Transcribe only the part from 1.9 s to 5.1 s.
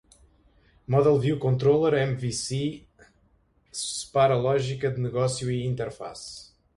(MVC) separa lógica de